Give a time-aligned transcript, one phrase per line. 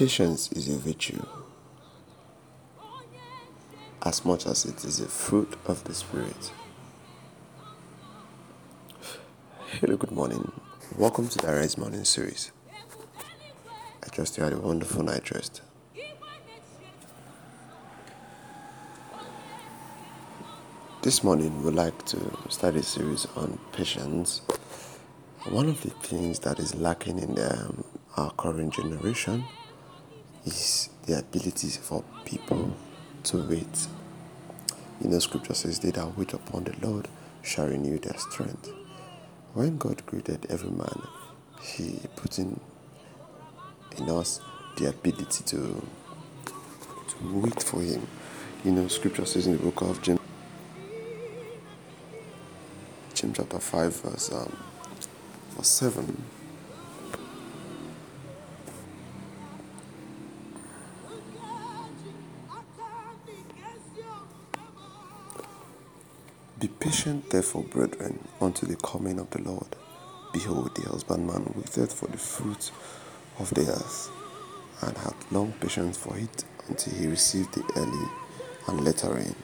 [0.00, 1.22] Patience is a virtue
[4.00, 6.52] as much as it is a fruit of the Spirit.
[9.78, 10.52] Hello, good morning.
[10.96, 12.50] Welcome to the Rise Morning Series.
[14.02, 15.60] I trust you had a wonderful night rest.
[21.02, 24.40] This morning, we'd like to start a series on patience.
[25.50, 27.84] One of the things that is lacking in um,
[28.16, 29.44] our current generation
[30.44, 32.76] is the ability for people
[33.24, 33.86] to wait.
[35.00, 37.08] You know, scripture says, They that wait upon the Lord
[37.42, 38.70] shall renew their strength.
[39.54, 41.02] When God created every man,
[41.62, 42.60] He put in,
[43.96, 44.40] in us
[44.76, 45.86] the ability to,
[46.46, 48.06] to wait for Him.
[48.64, 50.20] You know, scripture says in the book of James,
[53.14, 54.56] James chapter 5, verse, um,
[55.56, 56.24] verse 7
[66.60, 69.74] Be patient, therefore, brethren, unto the coming of the Lord.
[70.30, 72.70] Behold, the husbandman waiteth for the fruit
[73.38, 74.10] of the earth,
[74.82, 78.08] and hath long patience for it until he received the early
[78.68, 79.34] and latter rain.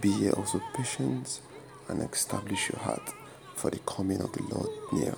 [0.00, 1.42] Be ye also patient
[1.88, 3.14] and establish your heart,
[3.54, 5.14] for the coming of the Lord near.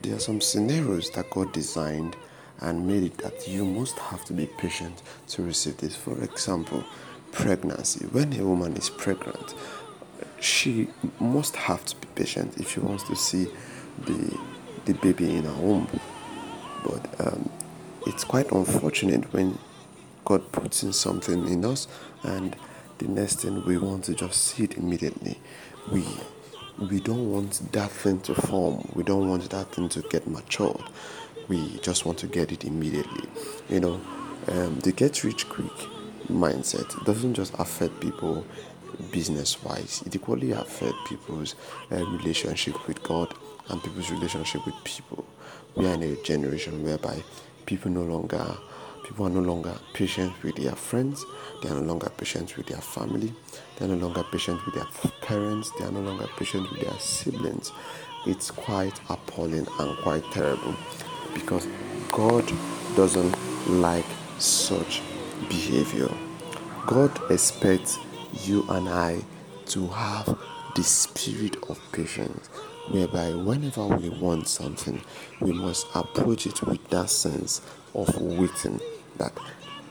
[0.00, 2.16] There are some scenarios that God designed
[2.60, 5.94] and made it that you must have to be patient to receive this.
[5.94, 6.82] For example,
[7.32, 8.06] pregnancy.
[8.06, 9.54] When a woman is pregnant,
[10.40, 10.88] she
[11.20, 13.46] must have to be patient if she wants to see
[14.06, 14.38] the
[14.84, 15.88] the baby in her womb.
[16.84, 17.50] But um,
[18.06, 19.58] it's quite unfortunate when
[20.24, 21.86] God puts in something in us
[22.22, 22.56] and
[22.98, 25.38] the next thing we want to just see it immediately.
[25.90, 26.04] We
[26.78, 28.88] we don't want that thing to form.
[28.94, 30.82] We don't want that thing to get matured.
[31.48, 33.28] We just want to get it immediately.
[33.68, 34.00] You know,
[34.48, 35.72] um, the get rich quick
[36.28, 38.46] mindset doesn't just affect people
[39.10, 41.54] business wise, it equally affects people's
[41.90, 43.34] uh, relationship with God
[43.68, 45.24] and people's relationship with people.
[45.74, 47.22] We are in a generation whereby
[47.66, 48.56] people no longer
[49.04, 51.24] people are no longer patient with their friends,
[51.62, 53.34] they are no longer patient with their family,
[53.76, 54.86] they are no longer patient with their
[55.22, 57.72] parents, they are no longer patient with their siblings.
[58.26, 60.74] It's quite appalling and quite terrible
[61.34, 61.66] because
[62.10, 62.50] God
[62.94, 63.34] doesn't
[63.68, 64.06] like
[64.38, 65.02] such
[65.48, 66.08] behavior.
[66.86, 67.98] God expects
[68.44, 69.22] you and I
[69.66, 70.38] to have
[70.74, 72.48] the spirit of patience,
[72.90, 75.00] whereby whenever we want something,
[75.40, 77.60] we must approach it with that sense
[77.94, 78.80] of waiting
[79.18, 79.32] that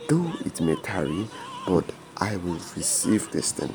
[0.07, 1.27] though it may tarry,
[1.67, 1.85] but
[2.17, 3.73] I will receive this thing.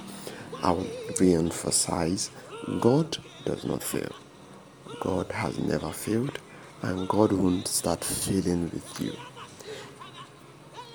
[0.62, 0.86] I will
[1.18, 2.30] re-emphasize
[2.80, 4.12] God does not fail.
[5.00, 6.38] God has never failed,
[6.82, 9.12] and God won't start failing with you.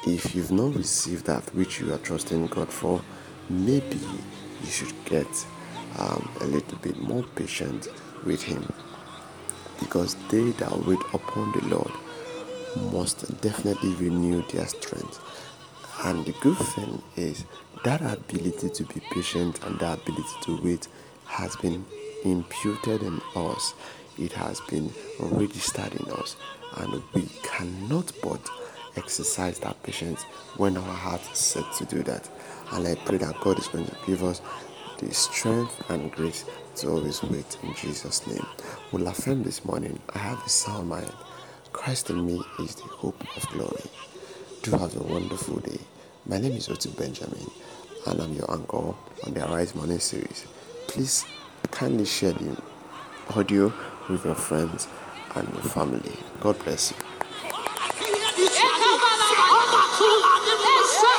[0.05, 3.01] If you've not received that which you are trusting God for,
[3.49, 3.99] maybe
[4.63, 5.27] you should get
[5.97, 7.87] um, a little bit more patient
[8.25, 8.71] with Him.
[9.79, 11.91] Because they that wait upon the Lord
[12.93, 15.19] must definitely renew their strength.
[16.03, 17.45] And the good thing is
[17.83, 20.87] that ability to be patient and that ability to wait
[21.25, 21.85] has been
[22.23, 23.73] imputed in us.
[24.17, 26.35] It has been registered in us.
[26.77, 28.49] And we cannot but
[28.95, 30.23] exercise that patience
[30.57, 32.29] when our heart is set to do that.
[32.71, 34.41] And I pray that God is going to give us
[34.99, 36.45] the strength and grace
[36.77, 38.45] to always wait in Jesus' name.
[38.91, 41.11] We'll affirm this morning I have a sound mind.
[41.73, 43.83] Christ in me is the hope of glory.
[44.61, 45.79] Do have a wonderful day.
[46.25, 47.49] My name is Otu Benjamin,
[48.05, 50.45] and I'm your uncle on the Arise Morning series.
[50.87, 51.25] Please
[51.71, 52.61] kindly share the
[53.35, 53.73] audio
[54.09, 54.87] with your friends
[55.35, 56.13] and your family.
[56.41, 57.10] God bless you.